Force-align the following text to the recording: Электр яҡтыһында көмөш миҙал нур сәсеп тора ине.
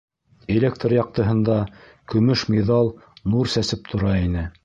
Электр 0.53 0.95
яҡтыһында 0.95 1.57
көмөш 2.15 2.45
миҙал 2.55 2.91
нур 3.35 3.55
сәсеп 3.57 3.93
тора 3.93 4.19
ине. 4.25 4.49